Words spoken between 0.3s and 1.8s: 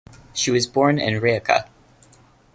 She was born in Rijeka.